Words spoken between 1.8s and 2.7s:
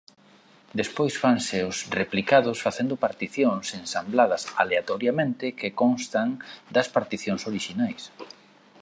replicados